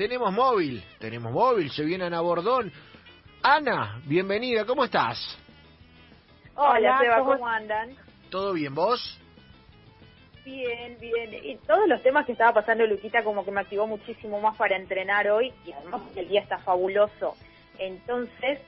tenemos 0.00 0.32
móvil, 0.32 0.82
tenemos 0.98 1.30
móvil, 1.30 1.70
se 1.70 1.84
viene 1.84 2.06
Ana 2.06 2.22
Bordón. 2.22 2.72
Ana, 3.42 4.00
bienvenida, 4.06 4.64
¿cómo 4.64 4.82
estás? 4.82 5.18
Hola, 6.54 6.98
Seba, 6.98 7.18
¿cómo, 7.18 7.46
andan? 7.46 7.94
¿Todo 8.30 8.54
bien, 8.54 8.74
vos? 8.74 9.20
Bien, 10.42 10.96
bien. 10.98 11.34
Y 11.44 11.56
todos 11.66 11.86
los 11.86 12.02
temas 12.02 12.24
que 12.24 12.32
estaba 12.32 12.54
pasando 12.54 12.86
Luquita 12.86 13.22
como 13.22 13.44
que 13.44 13.50
me 13.50 13.60
activó 13.60 13.86
muchísimo 13.86 14.40
más 14.40 14.56
para 14.56 14.74
entrenar 14.74 15.28
hoy 15.28 15.52
y 15.66 15.72
además 15.72 16.00
el 16.16 16.28
día 16.28 16.40
está 16.40 16.56
fabuloso. 16.60 17.36
Entonces, 17.78 18.58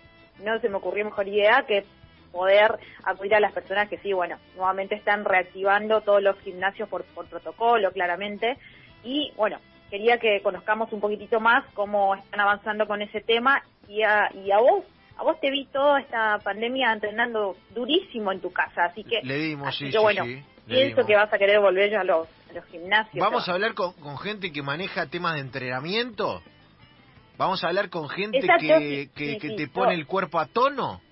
no 0.45 0.61
se 0.61 0.69
me 0.69 0.77
ocurrió 0.77 1.07
mejor 1.07 1.29
idea 1.29 1.65
que 1.67 1.87
poder 2.31 2.79
acudir 3.05 3.37
a 3.37 3.41
las 3.41 3.53
personas 3.53 3.89
que 3.89 3.97
sí, 4.01 4.13
bueno, 4.13 4.37
nuevamente 4.55 4.97
están 4.97 5.25
reactivando 5.25 6.03
todos 6.03 6.23
los 6.23 6.39
gimnasios 6.41 6.91
por, 6.91 7.05
por 7.05 7.25
protocolo, 7.25 7.91
claramente. 7.91 8.59
Y 9.03 9.33
bueno, 9.35 9.59
quería 9.93 10.17
que 10.17 10.41
conozcamos 10.41 10.91
un 10.95 11.01
poquitito 11.01 11.39
más 11.39 11.67
cómo 11.75 12.15
están 12.15 12.41
avanzando 12.41 12.87
con 12.87 13.03
ese 13.03 13.21
tema 13.21 13.63
y 13.87 14.03
a, 14.03 14.31
y 14.35 14.51
a 14.51 14.57
vos. 14.57 14.85
A 15.19 15.23
vos 15.23 15.39
te 15.39 15.51
vi 15.51 15.67
toda 15.67 16.01
esta 16.01 16.39
pandemia 16.39 16.95
entrenando 16.95 17.59
durísimo 17.75 18.33
en 18.33 18.41
tu 18.41 18.51
casa, 18.51 18.87
así 18.87 19.05
que... 19.05 19.21
Le 19.23 19.37
dimos, 19.37 19.77
sí, 19.77 19.91
bueno, 20.01 20.25
pienso 20.67 21.05
que 21.05 21.15
vas 21.15 21.31
a 21.31 21.37
querer 21.37 21.61
volver 21.61 21.91
ya 21.91 22.01
a 22.01 22.05
los, 22.05 22.27
los 22.55 22.65
gimnasios. 22.69 23.23
Vamos 23.23 23.47
a 23.47 23.53
hablar 23.53 23.75
con, 23.75 23.93
con 23.93 24.17
gente 24.17 24.51
que 24.51 24.63
maneja 24.63 25.09
temas 25.09 25.35
de 25.35 25.41
entrenamiento. 25.41 26.41
Vamos 27.37 27.63
a 27.63 27.69
hablar 27.69 27.91
con 27.91 28.09
gente 28.09 28.41
que, 28.41 29.11
que, 29.15 29.37
que 29.37 29.51
te 29.51 29.69
pone 29.69 29.93
el 29.93 30.07
cuerpo 30.07 30.39
a 30.39 30.47
tono 30.47 31.03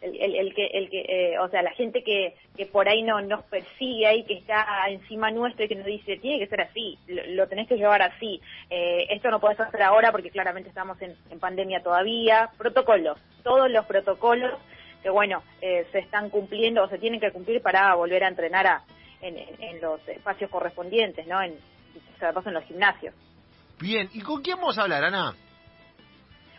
el, 0.00 0.34
el, 0.34 0.54
que, 0.54 0.66
el 0.66 0.90
que 0.90 1.00
eh, 1.00 1.38
o 1.38 1.48
sea, 1.48 1.62
la 1.62 1.72
gente 1.72 2.02
que, 2.02 2.34
que 2.56 2.66
por 2.66 2.88
ahí 2.88 3.02
no 3.02 3.20
nos 3.20 3.42
persigue 3.44 4.14
y 4.16 4.24
que 4.24 4.34
está 4.34 4.64
encima 4.88 5.30
nuestro 5.30 5.64
y 5.64 5.68
que 5.68 5.74
nos 5.74 5.86
dice, 5.86 6.16
tiene 6.18 6.38
que 6.38 6.46
ser 6.46 6.60
así, 6.60 6.98
lo, 7.06 7.48
tenés 7.48 7.68
que 7.68 7.76
llevar 7.76 8.02
así, 8.02 8.40
eh, 8.70 9.06
esto 9.10 9.30
no 9.30 9.40
podés 9.40 9.58
hacer 9.60 9.82
ahora 9.82 10.12
porque 10.12 10.30
claramente 10.30 10.68
estamos 10.68 11.00
en, 11.02 11.16
pandemia 11.40 11.82
todavía, 11.82 12.50
protocolos, 12.58 13.18
todos 13.42 13.70
los 13.70 13.86
protocolos 13.86 14.58
que 15.02 15.10
bueno, 15.10 15.42
eh, 15.60 15.86
se 15.92 16.00
están 16.00 16.28
cumpliendo 16.30 16.82
o 16.82 16.88
se 16.88 16.98
tienen 16.98 17.20
que 17.20 17.30
cumplir 17.30 17.62
para 17.62 17.94
volver 17.94 18.24
a 18.24 18.28
entrenar 18.28 18.66
a, 18.66 18.82
en, 19.20 19.36
en, 19.36 19.80
los 19.80 20.06
espacios 20.08 20.50
correspondientes, 20.50 21.26
¿no? 21.28 21.40
En, 21.40 21.52
en 22.20 22.54
los 22.54 22.64
gimnasios. 22.64 23.14
Bien, 23.80 24.08
¿y 24.12 24.20
con 24.20 24.42
quién 24.42 24.56
vamos 24.56 24.76
a 24.76 24.82
hablar, 24.82 25.04
Ana? 25.04 25.36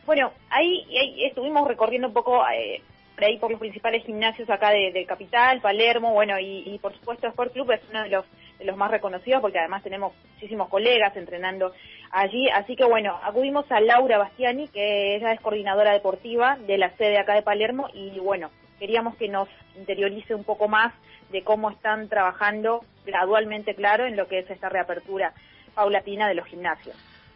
Bueno, 0.06 0.32
ahí, 0.50 0.86
ahí 0.90 1.26
estuvimos 1.26 1.68
recorriendo 1.68 2.08
un 2.08 2.14
poco 2.14 2.42
eh, 2.48 2.82
por 3.20 3.26
ahí 3.26 3.38
por 3.38 3.52
los 3.52 3.60
principales 3.60 4.06
gimnasios 4.06 4.50
acá 4.50 4.70
de, 4.70 5.06
Capital, 5.06 5.60
Palermo, 5.60 6.14
bueno, 6.14 6.40
y, 6.40 6.80
por 6.82 6.94
supuesto 6.94 7.28
Sport 7.28 7.52
Club 7.52 7.70
es 7.72 7.82
uno 7.90 8.04
de 8.04 8.10
los, 8.10 8.26
de 8.58 8.64
los 8.64 8.78
más 8.78 8.90
reconocidos 8.90 9.42
porque 9.42 9.60
además 9.60 9.84
tenemos 9.84 10.14
muchísimos 10.36 10.70
colegas 10.70 11.14
entrenando 11.18 11.74
allí, 12.12 12.48
así 12.48 12.78
que 12.78 12.86
bueno, 12.86 13.20
acudimos 13.22 13.70
a 13.74 13.82
Laura 13.82 14.20
Bastiani, 14.20 14.70
que 14.70 15.18
ella 15.18 15.34
es 15.34 15.42
coordinadora 15.42 15.92
deportiva 15.92 16.58
de 16.66 16.78
la 16.78 16.96
sede 16.96 17.18
acá 17.18 17.34
de 17.34 17.42
Palermo 17.42 17.90
y 17.94 18.18
bueno, 18.20 18.52
queríamos 18.80 19.18
que 19.18 19.28
nos 19.28 19.50
interiorice 19.78 20.34
un 20.34 20.46
poco 20.46 20.70
más 20.70 20.94
de 21.30 21.44
cómo 21.44 21.72
están 21.72 22.08
trabajando 22.08 22.86
gradualmente, 23.06 23.76
claro, 23.76 24.06
en 24.06 24.16
lo 24.16 24.30
que 24.30 24.40
es 24.40 24.50
esta 24.50 24.70
reapertura 24.70 25.34
paulatina 25.76 26.30
de 26.30 26.36
los 26.36 26.48
gimnasios. 26.48 26.96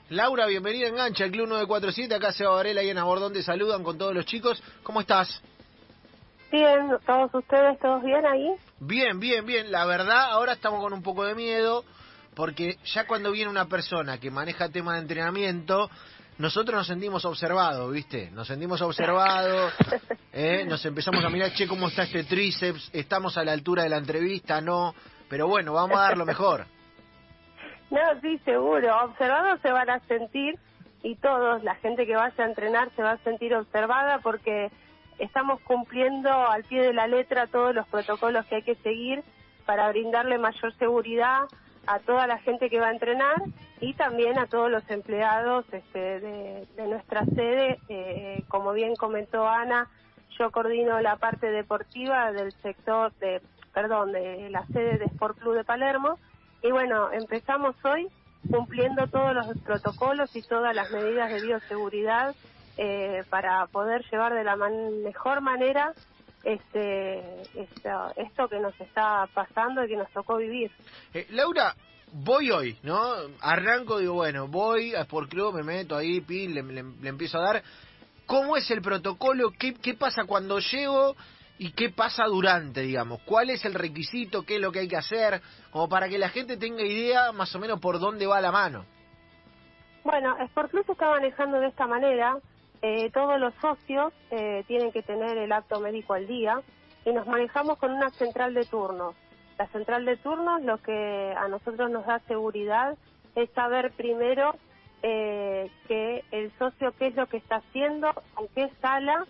Laura, 0.10 0.46
bienvenida 0.46 0.86
a 0.86 0.90
Engancha, 0.90 1.26
el 1.26 1.32
Club 1.32 1.48
947, 1.48 2.16
acá 2.16 2.32
Seba 2.32 2.52
Varela 2.52 2.84
y 2.84 2.90
Ana 2.90 3.04
Bordón 3.04 3.34
te 3.34 3.44
saludan 3.44 3.84
con 3.84 3.98
todos 3.98 4.14
los 4.14 4.26
chicos. 4.26 4.64
¿Cómo 4.84 5.02
estás? 5.02 5.42
Bien, 6.54 6.88
todos 7.04 7.34
ustedes, 7.34 7.80
¿todos 7.80 8.04
bien 8.04 8.24
ahí? 8.28 8.56
Bien, 8.80 9.20
bien, 9.20 9.44
bien. 9.44 9.72
La 9.72 9.86
verdad, 9.86 10.34
ahora 10.34 10.54
estamos 10.54 10.84
con 10.84 10.94
un 10.94 11.02
poco 11.02 11.26
de 11.26 11.34
miedo, 11.34 11.84
porque 12.36 12.78
ya 12.94 13.08
cuando 13.08 13.32
viene 13.32 13.50
una 13.50 13.66
persona 13.66 14.20
que 14.20 14.30
maneja 14.30 14.70
temas 14.70 14.94
de 14.94 15.02
entrenamiento, 15.02 15.90
nosotros 16.38 16.78
nos 16.78 16.86
sentimos 16.86 17.26
observados, 17.26 17.92
¿viste? 17.92 18.30
Nos 18.30 18.46
sentimos 18.46 18.84
observados, 18.84 19.74
¿eh? 20.32 20.64
nos 20.68 20.86
empezamos 20.86 21.26
a 21.26 21.30
mirar, 21.32 21.54
che, 21.54 21.68
¿cómo 21.68 21.88
está 21.88 22.04
este 22.04 22.24
tríceps? 22.24 22.92
¿Estamos 22.94 23.36
a 23.36 23.44
la 23.44 23.52
altura 23.52 23.82
de 23.82 23.90
la 23.90 23.98
entrevista? 23.98 24.62
No. 24.62 24.94
Pero 25.30 25.48
bueno, 25.48 25.74
vamos 25.74 25.98
a 25.98 26.02
dar 26.02 26.18
lo 26.18 26.26
mejor. 26.26 26.68
No, 27.90 28.00
sí, 28.22 28.40
seguro. 28.40 29.06
Observados 29.06 29.60
se 29.62 29.72
van 29.72 29.88
a 29.88 30.00
sentir 30.08 30.56
y 31.04 31.16
todos, 31.18 31.64
la 31.64 31.76
gente 31.76 32.08
que 32.08 32.16
vaya 32.16 32.44
a 32.44 32.48
entrenar 32.48 32.90
se 32.96 33.04
va 33.04 33.12
a 33.12 33.18
sentir 33.20 33.54
observada 33.54 34.18
porque 34.24 34.72
estamos 35.20 35.60
cumpliendo 35.62 36.30
al 36.30 36.64
pie 36.64 36.82
de 36.82 36.94
la 36.94 37.08
letra 37.08 37.48
todos 37.48 37.74
los 37.74 37.88
protocolos 37.88 38.46
que 38.46 38.56
hay 38.56 38.64
que 38.64 38.76
seguir 38.76 39.24
para 39.66 39.90
brindarle 39.90 40.38
mayor 40.38 40.74
seguridad 40.78 41.44
a 41.86 42.00
toda 42.00 42.28
la 42.28 42.38
gente 42.40 42.70
que 42.70 42.80
va 42.80 42.88
a 42.88 42.92
entrenar 42.92 43.36
y 43.80 43.94
también 43.94 44.40
a 44.40 44.48
todos 44.48 44.72
los 44.72 44.90
empleados 44.90 45.66
este, 45.72 46.20
de, 46.20 46.88
nuestra 46.88 47.26
sede. 47.26 47.80
Eh, 47.90 48.44
como 48.48 48.72
bien 48.72 48.96
comentó 48.96 49.48
Ana, 49.48 49.90
yo 50.38 50.52
coordino 50.52 51.00
la 51.02 51.18
parte 51.18 51.52
deportiva 51.52 52.32
del 52.32 52.52
sector 52.62 53.14
de, 53.16 53.42
perdón, 53.74 54.12
de 54.12 54.50
la 54.50 54.66
sede 54.68 54.98
de 54.98 55.06
Sport 55.06 55.40
Club 55.40 55.56
de 55.56 55.64
Palermo. 55.64 56.18
Y 56.62 56.72
bueno, 56.72 57.12
empezamos 57.12 57.76
hoy 57.84 58.08
cumpliendo 58.50 59.08
todos 59.08 59.34
los 59.34 59.58
protocolos 59.60 60.36
y 60.36 60.42
todas 60.42 60.76
las 60.76 60.92
medidas 60.92 61.32
de 61.32 61.42
bioseguridad 61.42 62.36
eh, 62.78 63.24
para 63.30 63.68
poder 63.68 64.04
llevar 64.12 64.34
de 64.34 64.44
la 64.44 64.56
mejor 64.56 65.42
manera 65.42 65.94
este, 66.44 67.42
esto, 68.16 68.48
que 68.50 68.60
nos 68.60 68.80
está 68.80 69.28
pasando 69.34 69.84
y 69.84 69.88
que 69.88 69.98
nos 69.98 70.12
tocó 70.12 70.38
vivir. 70.38 70.72
Eh, 71.14 71.28
Laura, 71.30 71.76
voy 72.12 72.52
hoy, 72.52 72.78
¿no? 72.84 73.14
Arranco, 73.42 74.00
digo, 74.00 74.14
bueno, 74.14 74.48
voy 74.48 74.94
a 74.94 75.02
Sport 75.02 75.30
Club, 75.30 75.56
me 75.56 75.64
meto 75.64 75.96
ahí, 75.96 76.22
pin, 76.22 76.54
le, 76.54 76.64
le, 76.64 77.10
empiezo 77.10 77.38
a 77.38 77.54
dar. 77.54 77.64
¿Cómo 78.26 78.58
es 78.58 78.70
el 78.72 78.82
protocolo? 78.82 79.52
¿Qué, 79.58 79.74
¿Qué 79.76 79.94
pasa 79.94 80.24
cuando 80.26 80.60
llego? 80.60 81.16
¿Y 81.60 81.72
qué 81.72 81.90
pasa 81.90 82.26
durante, 82.26 82.82
digamos? 82.82 83.22
¿Cuál 83.26 83.50
es 83.50 83.64
el 83.66 83.74
requisito? 83.74 84.44
¿Qué 84.44 84.56
es 84.56 84.62
lo 84.62 84.72
que 84.72 84.80
hay 84.80 84.88
que 84.88 84.98
hacer? 84.98 85.42
Como 85.72 85.88
para 85.88 86.10
que 86.10 86.18
la 86.18 86.30
gente 86.30 86.58
tenga 86.58 86.84
idea 86.84 87.32
más 87.32 87.54
o 87.56 87.60
menos 87.60 87.80
por 87.80 88.00
dónde 88.00 88.26
va 88.26 88.42
la 88.42 88.52
mano. 88.52 88.86
Bueno, 90.04 90.36
Sport 90.40 90.72
Club 90.72 90.86
se 90.86 90.92
está 90.94 91.10
manejando 91.10 91.60
de 91.60 91.68
esta 91.68 91.88
manera. 91.88 92.38
Eh, 92.86 93.10
todos 93.14 93.40
los 93.40 93.54
socios 93.62 94.12
eh, 94.30 94.66
tienen 94.68 94.92
que 94.92 95.02
tener 95.02 95.38
el 95.38 95.54
acto 95.54 95.80
médico 95.80 96.16
al 96.16 96.28
día 96.28 96.62
y 97.06 97.14
nos 97.14 97.26
manejamos 97.26 97.78
con 97.78 97.94
una 97.94 98.10
central 98.10 98.54
de 98.54 98.66
turnos. 98.66 99.16
La 99.58 99.68
central 99.68 100.04
de 100.04 100.18
turnos 100.18 100.62
lo 100.64 100.80
que 100.80 101.34
a 101.38 101.48
nosotros 101.48 101.90
nos 101.90 102.06
da 102.06 102.20
seguridad 102.28 102.98
es 103.36 103.50
saber 103.52 103.92
primero 103.92 104.54
eh, 105.02 105.72
que 105.88 106.26
el 106.32 106.52
socio 106.60 106.94
qué 107.00 107.08
es 107.08 107.16
lo 107.16 107.28
que 107.28 107.38
está 107.38 107.58
haciendo, 107.58 108.10
en 108.38 108.48
qué 108.50 108.70
sala, 108.82 109.26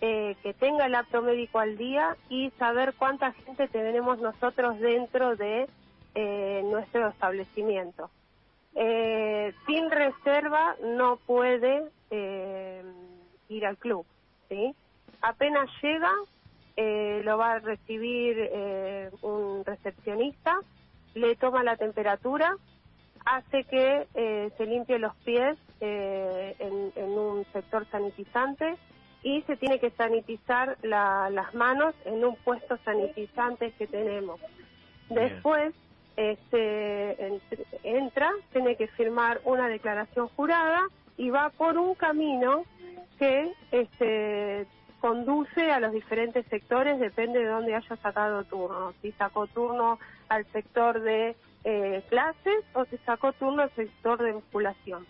que 0.00 0.54
tenga 0.58 0.86
el 0.86 0.94
acto 0.94 1.20
médico 1.20 1.58
al 1.58 1.76
día 1.76 2.16
y 2.28 2.50
saber 2.58 2.94
cuánta 2.98 3.32
gente 3.32 3.66
tenemos 3.66 4.18
nosotros 4.18 4.78
dentro 4.78 5.36
de 5.36 5.66
nuestro 6.64 7.08
establecimiento. 7.08 8.10
Sin 8.76 9.90
reserva 9.90 10.76
no 10.82 11.16
puede 11.16 11.84
eh, 12.10 12.82
ir 13.48 13.66
al 13.66 13.76
club, 13.78 14.04
¿sí? 14.48 14.74
Apenas 15.22 15.68
llega, 15.82 16.12
eh, 16.76 17.22
lo 17.24 17.38
va 17.38 17.54
a 17.54 17.58
recibir 17.58 18.36
eh, 18.38 19.10
un 19.22 19.64
recepcionista, 19.64 20.58
le 21.14 21.34
toma 21.36 21.62
la 21.62 21.76
temperatura, 21.76 22.56
hace 23.24 23.64
que 23.64 24.06
eh, 24.14 24.50
se 24.56 24.66
limpie 24.66 24.98
los 24.98 25.14
pies 25.16 25.56
en, 25.80 26.92
un 26.96 27.44
sector 27.52 27.86
sanitizante 27.90 28.76
y 29.22 29.42
se 29.42 29.56
tiene 29.56 29.78
que 29.78 29.90
sanitizar 29.90 30.76
las 30.82 31.54
manos 31.54 31.94
en 32.04 32.24
un 32.24 32.36
puesto 32.36 32.78
sanitizante 32.84 33.72
que 33.72 33.86
tenemos. 33.86 34.40
Después 35.10 35.74
este, 36.16 37.40
entra, 37.82 38.30
tiene 38.52 38.76
que 38.76 38.88
firmar 38.88 39.40
una 39.44 39.68
declaración 39.68 40.28
jurada 40.28 40.86
y 41.16 41.30
va 41.30 41.50
por 41.50 41.78
un 41.78 41.94
camino 41.94 42.64
que 43.18 43.52
este, 43.70 44.66
conduce 45.00 45.70
a 45.70 45.80
los 45.80 45.92
diferentes 45.92 46.46
sectores, 46.46 46.98
depende 46.98 47.38
de 47.38 47.46
dónde 47.46 47.74
haya 47.74 47.96
sacado 47.96 48.44
turno. 48.44 48.92
Si 49.02 49.12
sacó 49.12 49.46
turno 49.46 49.98
al 50.28 50.44
sector 50.52 51.00
de 51.00 51.36
eh, 51.64 52.02
clases 52.08 52.64
o 52.72 52.84
si 52.86 52.96
sacó 52.98 53.32
turno 53.32 53.62
al 53.62 53.74
sector 53.74 54.22
de 54.22 54.32
musculación. 54.32 55.06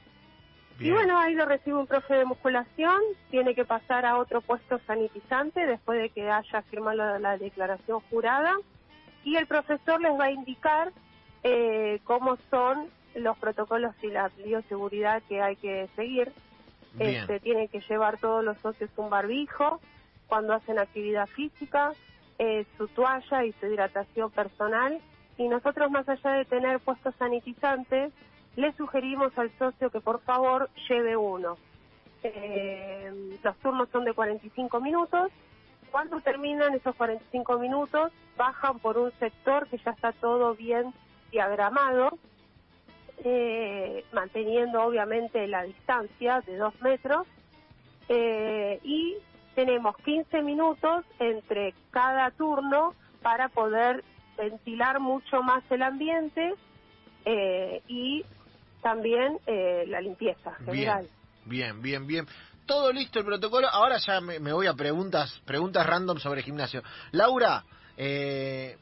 Y 0.79 0.91
bueno, 0.91 1.19
ahí 1.19 1.35
lo 1.35 1.47
recibe 1.47 1.79
un 1.79 1.87
profe 1.87 2.15
de 2.15 2.27
musculación, 2.27 3.01
tiene 3.31 3.55
que 3.55 3.65
pasar 3.65 4.05
a 4.05 4.19
otro 4.19 4.43
puesto 4.43 4.79
sanitizante 4.87 5.67
después 5.67 5.99
de 5.99 6.11
que 6.11 6.31
haya 6.31 6.63
firmado 6.63 7.19
la, 7.19 7.39
declaración 7.39 8.01
jurada 8.11 8.55
y 9.27 9.35
el 9.35 9.49
profesor 9.49 10.01
les 10.01 10.13
va 10.13 10.27
a 10.27 10.31
indicar 10.31 10.93
eh, 11.43 11.99
cómo 12.05 12.39
son 12.49 12.89
los 13.17 13.37
protocolos 13.39 13.93
y 14.01 14.07
la 14.07 14.29
bioseguridad 14.29 15.21
que 15.29 15.43
hay 15.43 15.57
que 15.57 15.89
seguir. 15.97 16.33
Este, 17.01 17.41
tienen 17.41 17.67
que 17.67 17.81
llevar 17.81 18.19
todos 18.19 18.45
los 18.45 18.57
socios 18.59 18.89
un 18.97 19.11
barbijo 19.11 19.81
cuando 20.29 20.55
hacen 20.55 20.79
actividad 20.79 21.27
física, 21.27 21.93
eh, 22.39 22.65
su 22.79 22.87
toalla 22.87 23.45
y 23.45 23.53
su 23.55 23.67
hidratación 23.67 24.31
personal. 24.31 25.01
Y 25.37 25.49
nosotros, 25.49 25.91
más 25.91 26.09
allá 26.09 26.31
de 26.31 26.45
tener 26.45 26.79
puestos 26.79 27.13
sanitizantes, 27.17 28.13
le 28.55 28.73
sugerimos 28.75 29.37
al 29.37 29.51
socio 29.59 29.91
que 29.91 30.01
por 30.01 30.21
favor 30.21 30.71
lleve 30.89 31.17
uno. 31.17 31.59
Eh, 32.23 33.39
los 33.43 33.57
turnos 33.59 33.89
son 33.91 34.05
de 34.05 34.13
45 34.13 34.81
minutos. 34.81 35.33
Cuando 35.97 36.21
terminan 36.21 36.75
esos 36.75 36.95
45 36.95 37.59
minutos, 37.59 38.13
bajan 38.37 38.79
por 38.81 38.99
un 38.99 39.11
sector 39.19 39.67
que 39.67 39.79
ya 39.79 39.93
está 39.93 40.13
todo 40.13 40.55
bien 40.55 40.93
diagramado, 41.33 42.19
eh, 43.25 44.05
manteniendo 44.13 44.83
obviamente 44.83 45.49
la 45.49 45.63
distancia 45.63 46.43
de 46.43 46.59
dos 46.59 46.79
metros. 46.83 47.27
Eh, 48.11 48.79
y 48.85 49.17
tenemos 49.55 49.97
15 50.05 50.43
minutos 50.43 51.07
entre 51.19 51.73
cada 51.93 52.31
turno 52.31 52.95
para 53.23 53.49
poder 53.49 54.05
ventilar 54.37 55.01
mucho 55.01 55.43
más 55.43 55.65
el 55.71 55.81
ambiente 55.81 56.57
eh, 57.25 57.81
y 57.89 58.23
también 58.83 59.39
eh, 59.47 59.87
la 59.89 60.03
limpieza 60.03 60.57
general. 60.57 61.09
Bien, 61.47 61.81
bien, 61.81 62.07
bien. 62.07 62.27
Todo 62.67 62.93
listo 62.93 63.21
el 63.21 63.25
protocolo. 63.25 63.69
Ahora 63.69 63.99
ya 63.99 64.21
me, 64.21 64.39
me 64.41 64.53
voy 64.53 64.67
a 64.67 64.75
preguntas, 64.75 65.41
preguntas 65.45 65.87
random 65.87 66.19
sobre 66.19 66.43
gimnasio. 66.43 66.83
Laura, 67.13 67.65
eh, 67.97 68.77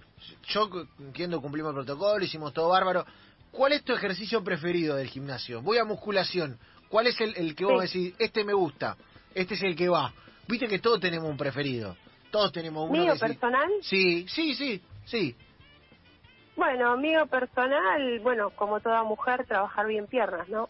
yo 0.49 0.71
entiendo, 0.99 1.41
cumplimos 1.41 1.71
el 1.71 1.85
protocolo, 1.85 2.25
hicimos 2.25 2.53
todo 2.53 2.71
bárbaro. 2.71 3.05
¿Cuál 3.51 3.73
es 3.73 3.85
tu 3.85 3.93
ejercicio 3.93 4.43
preferido 4.43 4.97
del 4.97 5.09
gimnasio? 5.09 5.63
Voy 5.63 5.79
a 5.79 5.85
musculación. 5.85 6.59
¿Cuál 6.89 7.07
es 7.09 7.21
el, 7.21 7.37
el 7.37 7.55
que 7.55 7.65
vos 7.65 7.91
Sí. 7.91 7.99
decís, 8.01 8.15
este 8.19 8.45
me 8.45 8.53
gusta, 8.53 8.97
este 9.35 9.55
es 9.55 9.63
el 9.63 9.77
que 9.77 9.89
va? 9.89 10.13
Viste 10.49 10.67
que 10.67 10.79
todos 10.79 11.01
tenemos 11.01 11.29
un 11.29 11.37
preferido. 11.37 11.97
Todos 12.31 12.53
tenemos 12.53 12.89
uno 12.91 13.03
¿Mío 13.03 13.15
que 13.15 13.21
personal? 13.21 13.71
Sí, 13.83 14.27
sí, 14.29 14.55
sí, 14.55 14.83
sí. 15.05 15.37
Bueno, 16.57 16.97
mío 16.97 17.27
personal, 17.27 18.21
bueno, 18.21 18.51
como 18.51 18.81
toda 18.81 19.03
mujer, 19.05 19.45
trabajar 19.47 19.87
bien 19.87 20.07
piernas, 20.07 20.49
¿no? 20.49 20.69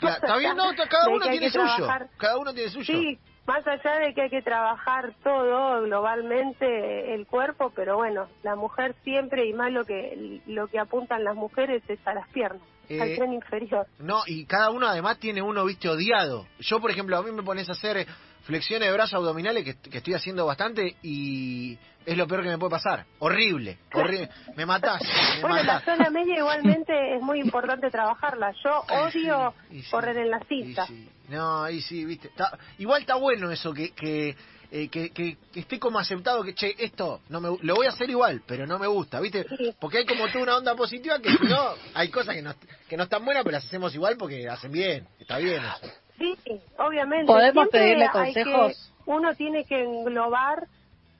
Está 0.00 0.36
bien, 0.36 0.56
no, 0.56 0.70
cada 0.88 1.08
uno 1.08 1.26
tiene 1.28 1.50
suyo. 1.50 1.88
Cada 2.18 2.38
uno 2.38 2.52
tiene 2.52 2.70
suyo. 2.70 2.84
Sí, 2.86 3.18
más 3.46 3.66
allá 3.66 3.98
de 4.00 4.12
que 4.14 4.22
hay 4.22 4.30
que 4.30 4.42
trabajar 4.42 5.14
todo 5.22 5.82
globalmente 5.82 7.14
el 7.14 7.26
cuerpo, 7.26 7.72
pero 7.74 7.96
bueno, 7.96 8.28
la 8.42 8.56
mujer 8.56 8.94
siempre 9.04 9.46
y 9.46 9.52
más 9.52 9.72
lo 9.72 9.84
que 9.84 10.40
lo 10.46 10.66
que 10.66 10.78
apuntan 10.78 11.24
las 11.24 11.36
mujeres 11.36 11.82
es 11.88 11.98
a 12.06 12.14
las 12.14 12.28
piernas, 12.30 12.62
Eh, 12.88 13.00
al 13.00 13.16
tren 13.16 13.32
inferior. 13.32 13.86
No, 13.98 14.22
y 14.26 14.46
cada 14.46 14.70
uno 14.70 14.86
además 14.86 15.18
tiene 15.18 15.42
uno, 15.42 15.64
viste, 15.64 15.88
odiado. 15.88 16.46
Yo, 16.58 16.80
por 16.80 16.90
ejemplo, 16.90 17.16
a 17.16 17.22
mí 17.22 17.32
me 17.32 17.42
pones 17.42 17.68
a 17.68 17.72
hacer 17.72 17.96
eh, 17.98 18.06
flexiones 18.46 18.88
de 18.88 18.92
brazos 18.94 19.14
abdominales, 19.14 19.64
que, 19.64 19.74
que 19.90 19.98
estoy 19.98 20.14
haciendo 20.14 20.46
bastante, 20.46 20.96
y 21.02 21.76
es 22.04 22.16
lo 22.16 22.26
peor 22.26 22.42
que 22.44 22.48
me 22.48 22.58
puede 22.58 22.70
pasar. 22.70 23.04
Horrible, 23.18 23.78
horrible. 23.92 24.30
Me 24.56 24.64
matás, 24.64 25.02
me 25.02 25.40
Bueno, 25.48 25.62
la 25.64 25.80
zona 25.80 26.08
media 26.10 26.36
igualmente 26.38 27.16
es 27.16 27.20
muy 27.22 27.40
importante 27.40 27.90
trabajarla. 27.90 28.52
Yo 28.64 28.80
odio 28.88 29.54
sí, 29.68 29.76
y 29.78 29.82
sí, 29.82 29.90
correr 29.90 30.16
en 30.18 30.30
la 30.30 30.38
y 30.38 30.62
cinta. 30.62 30.86
sí. 30.86 31.08
No, 31.28 31.64
ahí 31.64 31.80
sí, 31.80 32.04
viste. 32.04 32.28
Está- 32.28 32.56
igual 32.78 33.00
está 33.00 33.16
bueno 33.16 33.50
eso, 33.50 33.72
que, 33.74 33.90
que, 33.90 34.36
eh, 34.70 34.88
que, 34.88 35.10
que- 35.10 35.36
que 35.52 35.60
esté 35.60 35.80
como 35.80 35.98
aceptado 35.98 36.44
que, 36.44 36.54
che, 36.54 36.74
esto 36.78 37.22
no 37.28 37.40
me, 37.40 37.48
lo 37.60 37.74
voy 37.74 37.86
a 37.86 37.90
hacer 37.90 38.08
igual, 38.08 38.42
pero 38.46 38.64
no 38.66 38.78
me 38.78 38.86
gusta, 38.86 39.18
viste. 39.20 39.44
Porque 39.80 39.98
hay 39.98 40.06
como 40.06 40.28
tú 40.28 40.38
una 40.38 40.56
onda 40.56 40.76
positiva 40.76 41.18
que 41.18 41.30
no, 41.48 41.70
hay 41.94 42.08
cosas 42.10 42.36
que 42.36 42.42
no, 42.42 42.54
que 42.88 42.96
no 42.96 43.02
están 43.04 43.24
buenas, 43.24 43.42
pero 43.42 43.54
las 43.56 43.64
hacemos 43.64 43.92
igual 43.96 44.16
porque 44.16 44.48
hacen 44.48 44.70
bien. 44.70 45.08
Está 45.18 45.38
bien 45.38 45.64
eso. 45.64 45.92
Sí, 46.18 46.34
obviamente. 46.78 47.26
¿Podemos 47.26 47.68
Siempre 47.68 47.80
pedirle 47.80 48.06
que- 48.06 48.12
consejos? 48.12 48.92
uno 49.06 49.34
tiene 49.34 49.64
que 49.64 49.82
englobar 49.82 50.66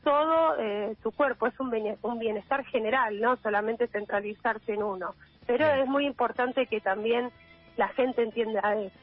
todo 0.03 0.57
eh, 0.61 0.95
su 1.03 1.11
cuerpo, 1.13 1.47
es 1.49 1.55
un, 1.59 2.19
bienestar 2.19 2.65
general, 2.67 3.21
no 3.21 3.37
solamente 3.39 3.89
centralizarse 3.89 4.73
en 4.73 4.83
uno. 4.83 5.15
Pero 5.47 5.67
Bien. 5.67 5.81
es 5.81 5.87
muy 5.89 6.07
importante 6.07 6.67
que 6.67 6.81
también 6.81 7.31
la 7.77 7.89
gente 7.89 8.23
entienda 8.23 8.61
eso. 8.75 8.99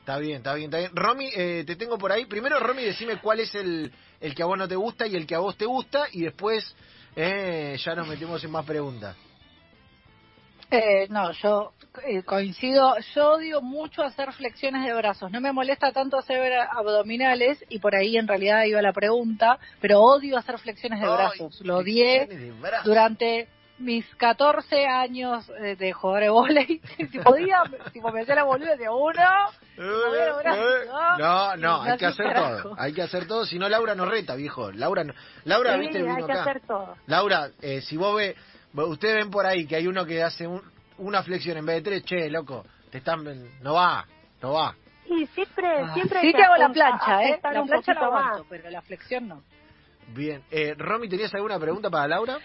Está 0.00 0.18
bien, 0.18 0.38
está 0.38 0.54
bien, 0.54 0.66
está 0.66 0.78
bien. 0.78 0.90
Romy, 0.94 1.28
eh, 1.36 1.64
te 1.66 1.76
tengo 1.76 1.98
por 1.98 2.10
ahí. 2.12 2.24
Primero, 2.26 2.58
Romy, 2.60 2.82
decime 2.82 3.18
cuál 3.20 3.40
es 3.40 3.54
el, 3.54 3.92
el 4.20 4.34
que 4.34 4.42
a 4.42 4.46
vos 4.46 4.58
no 4.58 4.66
te 4.66 4.76
gusta 4.76 5.06
y 5.06 5.14
el 5.16 5.26
que 5.26 5.34
a 5.34 5.38
vos 5.38 5.56
te 5.56 5.66
gusta, 5.66 6.06
y 6.12 6.22
después 6.22 6.74
eh, 7.14 7.76
ya 7.84 7.94
nos 7.94 8.08
metemos 8.08 8.42
en 8.42 8.50
más 8.50 8.64
preguntas. 8.64 9.16
Eh, 10.70 11.06
no, 11.08 11.30
yo 11.32 11.72
eh, 12.06 12.22
coincido. 12.22 12.96
Yo 13.14 13.32
odio 13.32 13.60
mucho 13.60 14.02
hacer 14.02 14.32
flexiones 14.32 14.84
de 14.84 14.92
brazos. 14.94 15.30
No 15.30 15.40
me 15.40 15.52
molesta 15.52 15.92
tanto 15.92 16.18
hacer 16.18 16.52
abdominales 16.70 17.64
y 17.68 17.78
por 17.78 17.94
ahí 17.94 18.16
en 18.16 18.26
realidad 18.28 18.64
iba 18.64 18.80
la 18.82 18.92
pregunta, 18.92 19.58
pero 19.80 20.00
odio 20.00 20.36
hacer 20.38 20.58
flexiones 20.58 21.00
de 21.00 21.06
Ay, 21.06 21.12
brazos. 21.12 21.60
Lo 21.62 21.78
odié 21.78 22.52
brazos. 22.60 22.84
durante 22.84 23.48
mis 23.78 24.04
14 24.16 24.86
años 24.86 25.48
eh, 25.60 25.76
de 25.76 25.92
jugar 25.92 26.22
de 26.24 26.28
volei. 26.30 26.80
si 27.12 27.18
podía, 27.20 27.62
tipo, 27.92 28.10
me 28.10 28.22
hacía 28.22 28.34
la 28.34 28.42
boluda 28.44 28.74
de 28.76 28.88
uno. 28.88 29.12
Eh, 29.76 29.80
eh. 29.80 30.86
No, 31.18 31.56
no, 31.56 31.82
hay 31.82 31.96
que 31.96 32.06
hace 32.06 32.22
hacer 32.24 32.34
todo. 32.62 32.74
Hay 32.76 32.92
que 32.92 33.02
hacer 33.02 33.26
todo, 33.28 33.46
si 33.46 33.58
no 33.58 33.68
Laura 33.68 33.94
nos 33.94 34.08
reta, 34.08 34.34
viejo. 34.34 34.72
Laura, 34.72 35.04
no- 35.04 35.14
Laura, 35.44 35.74
Sí, 35.74 35.80
viste, 35.80 35.98
hay 35.98 36.24
que 36.24 36.32
acá. 36.32 36.40
hacer 36.42 36.60
todo. 36.66 36.96
Laura, 37.06 37.50
eh, 37.62 37.80
si 37.82 37.96
vos 37.96 38.16
ve, 38.16 38.34
ustedes 38.74 39.14
ven 39.14 39.30
por 39.30 39.46
ahí 39.46 39.66
que 39.66 39.76
hay 39.76 39.86
uno 39.86 40.04
que 40.04 40.24
hace 40.24 40.46
un- 40.48 40.62
una 40.98 41.22
flexión 41.22 41.56
en 41.56 41.66
vez 41.66 41.76
de 41.76 41.82
tres, 41.90 42.04
che, 42.04 42.30
loco, 42.30 42.64
te 42.90 42.98
están, 42.98 43.24
no 43.62 43.74
va, 43.74 44.06
no 44.42 44.52
va. 44.52 44.74
Y 45.06 45.26
siempre, 45.28 45.66
Ah, 45.82 45.94
siempre 45.94 46.20
sí 46.20 46.32
que 46.32 46.38
te 46.38 46.44
hago 46.44 46.56
la 46.56 46.68
plancha, 46.70 47.24
¿eh? 47.24 47.40
La 47.42 47.64
plancha 47.64 47.94
la 47.94 48.00
aguanto, 48.00 48.46
pero 48.48 48.68
la 48.70 48.82
flexión 48.82 49.26
no. 49.28 49.42
Bien, 50.08 50.42
eh, 50.50 50.74
Romy, 50.76 51.08
¿tenías 51.08 51.34
alguna 51.34 51.58
pregunta 51.58 51.90
para 51.90 52.08
Laura? 52.08 52.38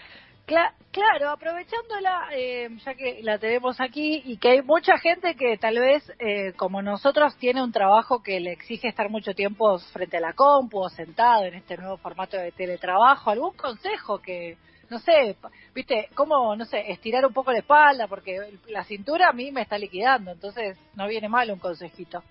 Cla- 0.46 0.74
claro, 0.90 1.30
aprovechándola, 1.30 2.28
eh, 2.32 2.68
ya 2.84 2.94
que 2.94 3.20
la 3.22 3.38
tenemos 3.38 3.80
aquí 3.80 4.20
y 4.26 4.36
que 4.36 4.50
hay 4.50 4.62
mucha 4.62 4.98
gente 4.98 5.34
que 5.36 5.56
tal 5.56 5.78
vez, 5.78 6.06
eh, 6.18 6.52
como 6.56 6.82
nosotros, 6.82 7.34
tiene 7.38 7.62
un 7.62 7.72
trabajo 7.72 8.22
que 8.22 8.40
le 8.40 8.52
exige 8.52 8.88
estar 8.88 9.08
mucho 9.08 9.32
tiempo 9.32 9.78
frente 9.92 10.18
a 10.18 10.20
la 10.20 10.34
compu 10.34 10.80
o 10.84 10.90
sentado 10.90 11.44
en 11.46 11.54
este 11.54 11.78
nuevo 11.78 11.96
formato 11.96 12.36
de 12.36 12.52
teletrabajo, 12.52 13.30
¿algún 13.30 13.54
consejo 13.56 14.20
que, 14.20 14.58
no 14.90 14.98
sé, 14.98 15.36
viste, 15.74 16.08
cómo, 16.14 16.54
no 16.56 16.64
sé, 16.64 16.90
estirar 16.90 17.24
un 17.26 17.32
poco 17.32 17.52
la 17.52 17.58
espalda? 17.58 18.06
Porque 18.06 18.58
la 18.68 18.84
cintura 18.84 19.28
a 19.28 19.32
mí 19.32 19.50
me 19.50 19.62
está 19.62 19.78
liquidando, 19.78 20.32
entonces 20.32 20.78
no 20.94 21.06
viene 21.06 21.28
mal 21.28 21.50
un 21.50 21.58
consejito. 21.58 22.22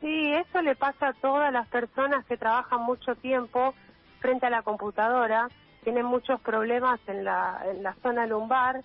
Sí, 0.00 0.32
eso 0.32 0.60
le 0.62 0.76
pasa 0.76 1.08
a 1.08 1.12
todas 1.14 1.52
las 1.52 1.66
personas 1.68 2.24
que 2.26 2.36
trabajan 2.36 2.82
mucho 2.82 3.14
tiempo 3.16 3.74
frente 4.20 4.46
a 4.46 4.50
la 4.50 4.62
computadora, 4.62 5.48
tienen 5.82 6.06
muchos 6.06 6.40
problemas 6.40 7.00
en 7.06 7.24
la, 7.24 7.62
en 7.66 7.82
la 7.82 7.94
zona 8.02 8.26
lumbar 8.26 8.82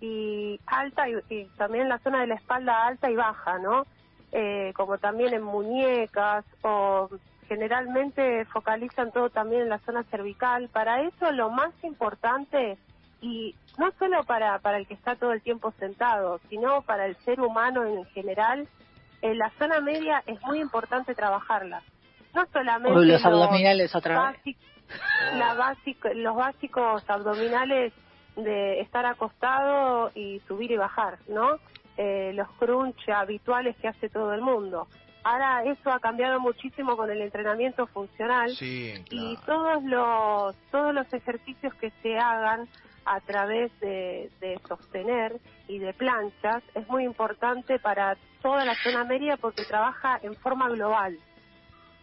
y 0.00 0.58
alta 0.66 1.08
y, 1.08 1.14
y 1.28 1.44
también 1.56 1.84
en 1.84 1.88
la 1.90 1.98
zona 1.98 2.20
de 2.20 2.26
la 2.28 2.34
espalda 2.36 2.86
alta 2.86 3.10
y 3.10 3.16
baja, 3.16 3.58
¿no? 3.58 3.86
Eh, 4.30 4.72
como 4.74 4.98
también 4.98 5.32
en 5.32 5.42
muñecas 5.42 6.44
o 6.62 7.08
generalmente 7.48 8.44
focalizan 8.46 9.10
todo 9.12 9.30
también 9.30 9.62
en 9.62 9.68
la 9.70 9.78
zona 9.80 10.04
cervical. 10.04 10.68
Para 10.68 11.02
eso 11.02 11.32
lo 11.32 11.50
más 11.50 11.72
importante 11.82 12.78
y 13.20 13.54
no 13.78 13.90
solo 13.98 14.22
para, 14.24 14.58
para 14.60 14.76
el 14.78 14.86
que 14.86 14.94
está 14.94 15.16
todo 15.16 15.32
el 15.32 15.42
tiempo 15.42 15.72
sentado, 15.78 16.40
sino 16.48 16.82
para 16.82 17.06
el 17.06 17.16
ser 17.24 17.40
humano 17.40 17.84
en 17.84 18.04
general, 18.06 18.68
en 19.22 19.38
la 19.38 19.50
zona 19.58 19.80
media 19.80 20.22
es 20.26 20.40
muy 20.42 20.60
importante 20.60 21.14
trabajarla. 21.14 21.82
No 22.34 22.44
solamente 22.52 22.94
los 22.94 23.06
los 23.06 23.24
abdominales 23.24 23.94
otra 23.94 24.30
vez. 24.30 24.56
la 25.34 25.54
básico- 25.54 26.08
los 26.14 26.36
básicos 26.36 27.10
abdominales 27.10 27.92
de 28.36 28.80
estar 28.80 29.04
acostado 29.06 30.10
y 30.14 30.40
subir 30.46 30.70
y 30.70 30.76
bajar, 30.76 31.18
¿no? 31.28 31.58
Eh, 31.96 32.30
los 32.34 32.48
crunch 32.52 33.08
habituales 33.08 33.74
que 33.78 33.88
hace 33.88 34.08
todo 34.08 34.32
el 34.32 34.40
mundo. 34.42 34.86
Ahora 35.24 35.62
eso 35.64 35.90
ha 35.90 36.00
cambiado 36.00 36.40
muchísimo 36.40 36.96
con 36.96 37.10
el 37.10 37.20
entrenamiento 37.20 37.86
funcional 37.88 38.50
Sí, 38.56 38.94
y 39.10 39.36
todos 39.46 39.82
los 39.84 40.56
todos 40.70 40.94
los 40.94 41.12
ejercicios 41.12 41.74
que 41.74 41.90
se 42.02 42.16
hagan 42.18 42.68
a 43.04 43.20
través 43.20 43.70
de, 43.80 44.30
de 44.40 44.58
sostener 44.68 45.40
y 45.66 45.78
de 45.78 45.92
planchas 45.94 46.62
es 46.74 46.86
muy 46.88 47.04
importante 47.04 47.78
para 47.78 48.16
toda 48.42 48.64
la 48.64 48.74
zona 48.82 49.04
media 49.04 49.36
porque 49.36 49.64
trabaja 49.64 50.18
en 50.22 50.36
forma 50.36 50.68
global 50.68 51.18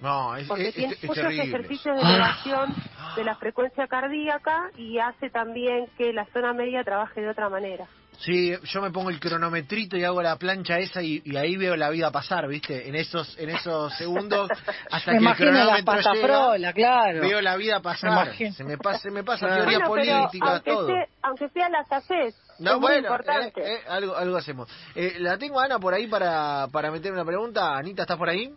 No, 0.02 0.36
es, 0.36 0.48
porque 0.48 0.68
es- 0.70 0.76
tiene 0.76 0.94
es 0.94 1.04
muchos 1.04 1.24
terrible. 1.24 1.44
ejercicios 1.44 1.96
de 1.96 2.02
elevación 2.02 2.76
de 3.16 3.24
la 3.24 3.36
frecuencia 3.36 3.88
cardíaca 3.88 4.72
y 4.78 5.00
hace 5.00 5.30
también 5.30 5.88
que 5.98 6.12
la 6.12 6.26
zona 6.34 6.54
media 6.54 6.84
trabaje 6.84 7.22
de 7.22 7.30
otra 7.30 7.50
manera. 7.50 7.86
Sí, 8.20 8.54
yo 8.64 8.82
me 8.82 8.92
pongo 8.92 9.10
el 9.10 9.20
cronometrito 9.20 9.98
y 9.98 10.04
hago 10.04 10.22
la 10.22 10.36
plancha 10.38 10.80
esa 10.80 11.02
y, 11.04 11.22
y 11.26 11.36
ahí 11.38 11.58
veo 11.58 11.76
la 11.76 11.90
vida 11.90 12.12
pasar, 12.12 12.48
¿viste? 12.48 12.88
En 12.88 12.96
esos 12.96 13.38
en 13.38 13.50
esos 13.50 13.94
segundos 13.98 14.50
hasta 14.92 15.12
Me 15.12 15.18
que 15.18 15.18
el 15.18 15.24
imagino 15.24 15.52
la 15.52 15.84
cronómetro 15.84 16.56
llega, 16.56 16.74
claro. 16.74 17.22
veo 17.22 17.42
la 17.42 17.56
vida 17.58 17.82
pasar. 17.82 18.12
imagino. 18.12 18.54
Se 18.54 18.64
me 18.64 18.78
pasa, 18.78 19.00
se 19.00 19.12
me 19.12 19.24
pasa 19.24 19.46
Claro. 19.48 19.64
teoría 19.64 19.88
Bueno, 19.88 20.12
política, 20.22 20.52
aunque, 20.54 20.72
todo. 20.72 20.88
sea, 20.88 21.08
aunque 21.24 21.50
sea 21.50 21.70
las 21.70 21.92
haces, 21.92 22.36
No, 22.60 22.72
es 22.72 22.78
muy 22.78 22.82
bueno, 22.82 23.08
importante. 23.08 23.62
eh, 23.62 23.74
eh, 23.76 23.80
algo, 23.88 24.16
algo 24.16 24.38
hacemos. 24.38 24.70
Eh, 24.96 25.16
la 25.20 25.38
tengo 25.38 25.60
a 25.60 25.66
Ana 25.66 25.80
por 25.80 25.94
ahí 25.94 26.08
para, 26.08 26.68
para 26.72 26.92
meter 26.92 27.12
una 27.12 27.26
pregunta. 27.26 27.78
Anita, 27.78 28.04
¿estás 28.04 28.18
por 28.18 28.30
ahí? 28.30 28.54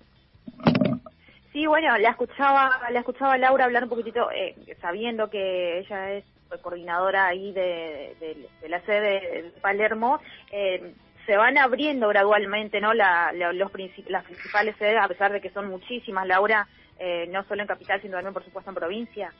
Sí, 1.52 1.66
bueno, 1.66 1.96
la 1.98 2.10
escuchaba, 2.10 2.78
la 2.90 3.00
escuchaba 3.00 3.36
Laura 3.38 3.64
hablar 3.64 3.82
un 3.84 3.88
poquitito, 3.88 4.30
eh, 4.30 4.54
sabiendo 4.80 5.28
que 5.30 5.80
ella 5.80 6.12
es 6.12 6.24
coordinadora 6.62 7.26
ahí 7.26 7.52
de, 7.52 8.48
la 8.66 8.80
sede 8.82 9.42
de 9.42 9.50
Palermo. 9.60 10.20
Eh, 10.50 10.94
se 11.28 11.36
van 11.36 11.58
abriendo 11.58 12.08
gradualmente 12.08 12.80
no 12.80 12.94
la, 12.94 13.32
los 13.32 13.70
las 14.08 14.24
principales 14.24 14.74
sedes 14.78 14.98
a 14.98 15.08
pesar 15.08 15.30
de 15.30 15.42
que 15.42 15.50
son 15.50 15.68
muchísimas 15.68 16.26
Laura 16.26 16.66
eh, 16.98 17.28
no 17.30 17.44
solo 17.44 17.60
en 17.60 17.68
capital 17.68 18.00
sino 18.00 18.14
también 18.14 18.32
por 18.32 18.44
supuesto 18.44 18.70
en 18.70 18.74
provincia 18.74 19.32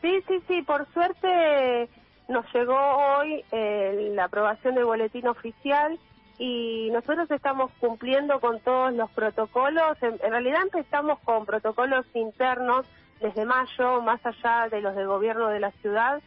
sí 0.00 0.24
sí 0.26 0.42
sí 0.48 0.62
por 0.62 0.90
suerte 0.94 1.90
nos 2.28 2.46
llegó 2.54 2.74
hoy 2.74 3.44
eh, 3.52 4.12
la 4.14 4.24
aprobación 4.24 4.76
del 4.76 4.86
boletín 4.86 5.28
oficial 5.28 5.98
y 6.38 6.88
nosotros 6.90 7.30
estamos 7.30 7.70
cumpliendo 7.80 8.40
con 8.40 8.58
todos 8.60 8.90
los 8.94 9.10
protocolos 9.10 10.02
en, 10.02 10.18
realidad 10.18 10.62
empezamos 10.62 11.18
con 11.20 11.44
protocolos 11.44 12.06
internos 12.14 12.86
desde 13.20 13.44
mayo 13.44 14.00
más 14.02 14.20
allá 14.24 14.68
de 14.70 14.80
los 14.80 14.94
del 14.94 15.06
gobierno 15.06 15.48
de 15.48 15.60
la 15.60 15.70
ciudad 15.72 16.20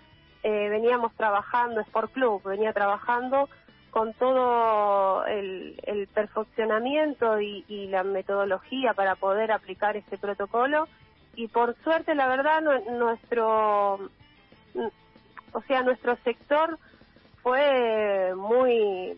eh, 0.43 0.69
veníamos 0.69 1.13
trabajando 1.15 1.81
Sport 1.81 2.11
Club 2.13 2.41
venía 2.43 2.73
trabajando 2.73 3.47
con 3.91 4.13
todo 4.13 5.25
el, 5.25 6.07
perfeccionamiento 6.13 7.39
y, 7.39 7.87
la 7.87 8.03
metodología 8.03 8.93
para 8.93 9.15
poder 9.15 9.51
aplicar 9.51 9.97
este 9.97 10.17
protocolo. 10.17 10.87
Y 11.35 11.49
por 11.49 11.75
suerte 11.83 12.15
la 12.15 12.27
verdad 12.27 12.61
nuestro 12.61 14.09
o 15.53 15.61
sea 15.67 15.83
nuestro 15.83 16.15
sector 16.23 16.79
fue 17.43 18.33
muy 18.35 19.17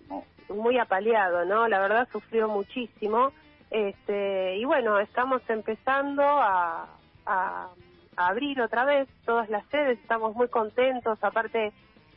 muy 0.49 0.77
apaleado 0.77 1.45
no 1.45 1.67
la 1.67 1.79
verdad 1.79 2.07
sufrió 2.11 2.47
muchísimo. 2.47 3.31
Este 3.69 4.57
y 4.57 4.65
bueno 4.65 4.99
estamos 4.99 5.41
empezando 5.49 6.23
a, 6.23 6.87
a 7.25 7.69
abrir 8.15 8.61
otra 8.61 8.85
vez 8.85 9.07
todas 9.25 9.49
las 9.49 9.65
sedes. 9.67 9.99
Estamos 9.99 10.35
muy 10.35 10.47
contentos. 10.47 11.17
Aparte 11.23 11.73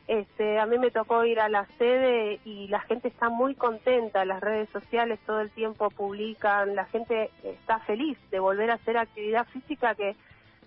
este, 0.08 0.60
a 0.60 0.66
mí 0.66 0.78
me 0.78 0.92
tocó 0.92 1.25
ir 1.25 1.40
a 1.40 1.48
la 1.48 1.66
sede 1.78 2.38
y 2.44 2.68
la 2.68 2.80
gente 2.80 3.08
está 3.08 3.28
muy 3.28 3.56
contenta, 3.56 4.25
las 4.25 4.40
redes 4.40 4.68
sociales 4.70 5.18
todo 5.26 5.40
el 5.40 5.50
tiempo 5.50 5.90
publican, 5.90 6.76
la 6.76 6.84
gente 6.84 7.30
está 7.42 7.80
feliz 7.80 8.16
de 8.30 8.38
volver 8.38 8.70
a 8.70 8.75
hacer 8.75 8.96
actividad 8.98 9.46
física 9.48 9.96
que 9.96 10.14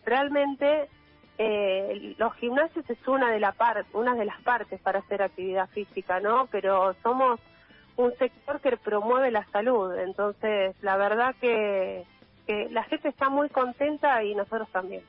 realmente 0.03 0.89
eh, 1.37 2.15
los 2.17 2.33
gimnasios 2.35 2.89
es 2.89 3.07
una 3.07 3.31
de 3.31 3.39
la 3.39 3.55
una 3.93 4.13
de 4.13 4.25
las 4.25 4.41
partes 4.41 4.81
para 4.81 4.99
hacer 4.99 5.21
actividad 5.21 5.69
física, 5.69 6.19
¿no? 6.19 6.47
Pero 6.51 6.93
somos 7.01 7.39
un 7.95 8.13
sector 8.17 8.59
que 8.59 8.75
promueve 8.75 9.31
la 9.31 9.45
salud, 9.51 9.97
entonces 9.99 10.75
la 10.81 10.97
verdad 10.97 11.33
que, 11.39 12.05
que 12.49 12.67
la 12.71 12.83
gente 12.85 13.09
está 13.09 13.29
muy 13.29 13.47
contenta 13.49 14.23
y 14.23 14.33
nosotros 14.33 14.67
también. 14.71 15.03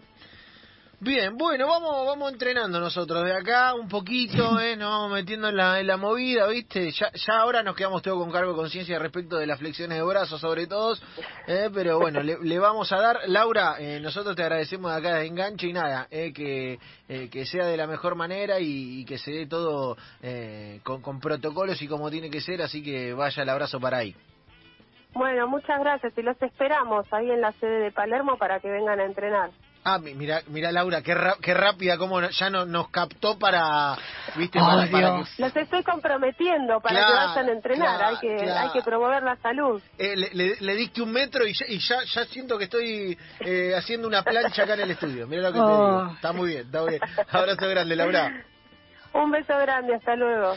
Bien, 1.03 1.35
bueno, 1.39 1.67
vamos 1.67 2.05
vamos 2.07 2.31
entrenando 2.31 2.79
nosotros 2.79 3.25
de 3.25 3.33
acá 3.33 3.73
un 3.73 3.89
poquito, 3.89 4.61
¿eh? 4.61 4.77
Nos 4.77 4.91
vamos 4.91 5.13
metiendo 5.13 5.49
en 5.49 5.57
la, 5.57 5.81
en 5.81 5.87
la 5.87 5.97
movida, 5.97 6.47
¿viste? 6.49 6.91
Ya, 6.91 7.11
ya 7.15 7.41
ahora 7.41 7.63
nos 7.63 7.75
quedamos 7.75 8.03
todos 8.03 8.19
con 8.19 8.31
cargo 8.31 8.51
de 8.51 8.59
conciencia 8.59 8.99
respecto 8.99 9.39
de 9.39 9.47
las 9.47 9.59
flexiones 9.59 9.97
de 9.97 10.05
brazos, 10.05 10.39
sobre 10.39 10.67
todo, 10.67 10.99
¿eh? 11.47 11.71
Pero 11.73 11.99
bueno, 11.99 12.23
le, 12.23 12.59
vamos 12.59 12.93
a 12.93 13.01
dar. 13.01 13.21
Laura, 13.29 13.77
eh, 13.79 14.01
nosotros 14.01 14.37
te 14.37 14.43
agradecemos 14.43 14.93
de 14.93 14.99
acá 14.99 15.15
de 15.15 15.27
enganche 15.27 15.67
y 15.69 15.73
nada, 15.73 16.09
¿eh? 16.11 16.35
que, 16.35 16.79
eh, 17.09 17.31
que 17.31 17.47
sea 17.47 17.65
de 17.65 17.79
la 17.79 17.87
mejor 17.87 18.17
manera 18.17 18.61
y, 18.61 19.03
que 19.07 19.17
se 19.17 19.31
dé 19.31 19.47
todo 19.47 19.97
eh, 20.21 20.81
con, 20.83 21.01
con 21.01 21.21
protocolos 21.21 21.81
y 21.81 21.89
como 21.89 22.11
tiene 22.11 22.29
que 22.29 22.43
ser, 22.43 22.61
así 22.61 22.83
que 22.83 23.15
vaya 23.15 23.43
el 23.43 23.49
abrazo 23.49 23.81
para 23.81 23.97
ahí. 23.97 24.15
Bueno, 25.13 25.49
muchas 25.49 25.81
gracias 25.81 26.13
y 26.17 26.23
los 26.23 26.41
esperamos 26.41 27.07
ahí 27.13 27.31
en 27.31 27.41
la 27.41 27.53
sede 27.53 27.81
de 27.81 27.93
Palermo 27.93 28.37
para 28.39 28.61
que 28.61 28.71
vengan 28.71 29.01
a 29.01 29.05
entrenar. 29.05 29.51
Ah, 29.83 29.99
mira, 29.99 30.43
mira 30.49 30.71
Laura, 30.71 31.01
qué, 31.01 31.17
qué 31.41 31.55
rápida 31.55 31.97
como 31.97 32.21
ya 32.21 32.51
no, 32.51 32.67
nos 32.67 32.91
captó 32.91 33.39
para, 33.39 33.97
viste, 34.37 34.59
Los 35.39 35.57
estoy 35.57 35.83
comprometiendo 35.83 36.81
para 36.81 37.07
que 37.07 37.13
vayan 37.13 37.49
a 37.49 37.53
entrenar, 37.53 38.05
hay 38.05 38.17
que 38.19 38.51
hay 38.51 38.71
que 38.73 38.83
promover 38.83 39.23
la 39.23 39.37
salud. 39.37 39.81
Eh, 39.97 40.17
le, 40.17 40.75
diste 40.75 41.01
un 41.01 41.11
metro 41.11 41.47
y 41.47 41.55
ya, 41.55 41.65
y 41.67 41.79
ya, 41.79 41.97
ya 42.05 42.25
siento 42.27 42.59
que 42.59 42.65
estoy 42.65 43.19
eh, 43.41 43.73
haciendo 43.75 44.07
una 44.07 44.23
plancha 44.23 44.65
acá 44.65 44.75
en 44.75 44.81
el 44.81 44.91
estudio. 44.91 45.27
Mira 45.27 45.43
lo 45.43 45.53
que 45.53 45.59
te 45.59 45.65
digo. 45.65 46.13
Está 46.15 46.33
muy 46.33 46.49
bien, 46.51 46.67
está 46.67 46.81
muy 46.83 46.91
bien. 46.91 47.03
Abrazo 47.31 47.69
grande, 47.69 47.97
Laura. 47.97 48.45
Un 49.15 49.31
beso 49.31 49.57
grande, 49.59 49.95
hasta 49.95 50.15
luego. 50.15 50.57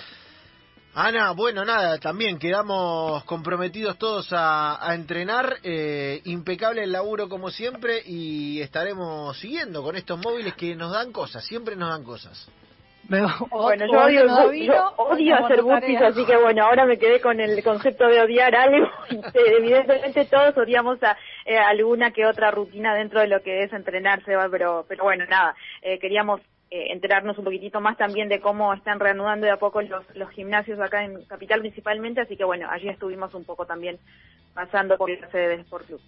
Ana, 0.95 1.31
bueno, 1.31 1.65
nada, 1.65 1.97
también 1.97 2.37
quedamos 2.37 3.23
comprometidos 3.23 3.97
todos 3.97 4.27
a, 4.31 4.77
entrenar, 4.93 5.57
eh, 5.63 6.21
impecable 6.25 6.83
el 6.83 6.91
laburo 6.91 7.27
como 7.27 7.49
siempre 7.49 8.03
y 8.05 8.61
estaremos 8.61 9.35
siguiendo 9.39 9.81
con 9.81 9.95
estos 9.95 10.19
móviles 10.23 10.53
que 10.53 10.75
nos 10.75 10.91
dan 10.91 11.11
cosas, 11.11 11.43
siempre 11.45 11.75
nos 11.75 11.89
dan 11.89 12.03
cosas. 12.03 12.47
bueno, 13.09 13.85
yo 13.91 14.01
odio, 15.07 15.35
hacer 15.35 15.63
burpees, 15.63 15.99
así 15.99 16.25
que 16.25 16.37
bueno, 16.37 16.63
ahora 16.63 16.85
me 16.85 16.99
quedé 16.99 17.19
con 17.19 17.39
el 17.39 17.63
concepto 17.63 18.05
de 18.05 18.21
odiar 18.21 18.55
algo. 18.55 18.87
Evidentemente 19.33 20.25
todos 20.25 20.55
odiamos 20.55 21.01
a 21.01 21.17
eh, 21.43 21.57
alguna 21.57 22.11
que 22.11 22.27
otra 22.27 22.51
rutina 22.51 22.93
dentro 22.93 23.19
de 23.19 23.29
lo 23.29 23.41
que 23.41 23.63
es 23.63 23.73
entrenarse, 23.73 24.33
pero, 24.51 24.85
pero 24.87 25.05
bueno, 25.05 25.25
nada, 25.25 25.55
eh, 25.81 25.97
queríamos 25.97 26.39
eh, 26.73 26.91
enterarnos 26.91 27.37
un 27.37 27.45
poquitito 27.45 27.79
más 27.81 27.97
también 27.97 28.29
de 28.29 28.41
cómo 28.41 28.73
están 28.73 28.99
reanudando 28.99 29.45
de 29.45 29.51
a 29.51 29.57
poco 29.57 29.79
los, 29.83 30.03
los 30.15 30.29
gimnasios 30.31 30.79
acá 30.79 31.03
en 31.03 31.23
Capital 31.25 31.59
principalmente, 31.59 32.21
así 32.21 32.35
que 32.35 32.43
bueno, 32.43 32.67
allí 32.67 32.89
estuvimos 32.89 33.31
un 33.35 33.45
poco 33.45 33.67
también 33.67 33.99
pasando 34.55 34.97
por 34.97 35.07
la 35.07 35.29
sede 35.29 35.49
del 35.49 35.59
Sport 35.59 35.85
Club. 35.85 36.01